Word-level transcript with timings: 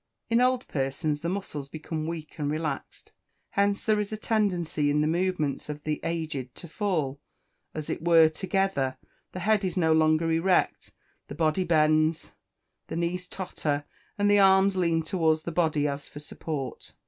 In 0.31 0.41
old 0.41 0.67
persons 0.67 1.21
the 1.21 1.29
muscles 1.29 1.69
become 1.69 2.07
weak 2.07 2.39
and 2.39 2.49
relaxed; 2.49 3.11
hence 3.51 3.83
there 3.83 3.99
is 3.99 4.11
a 4.11 4.17
tendency 4.17 4.89
in 4.89 5.01
the 5.01 5.05
movements 5.07 5.69
of 5.69 5.83
the 5.83 5.99
aged 6.03 6.55
to 6.55 6.67
fall, 6.67 7.19
as 7.75 7.87
it 7.87 8.01
were, 8.03 8.27
together; 8.27 8.97
the 9.31 9.41
head 9.41 9.63
is 9.63 9.77
no 9.77 9.93
longer 9.93 10.31
erect, 10.31 10.91
the 11.27 11.35
body 11.35 11.63
bends, 11.63 12.31
the 12.87 12.95
knees 12.95 13.27
totter, 13.27 13.83
and 14.17 14.27
the 14.27 14.39
arms 14.39 14.75
lean 14.75 15.03
towards 15.03 15.43
the 15.43 15.51
body 15.51 15.87
as 15.87 16.07
for 16.07 16.17
support. 16.19 16.95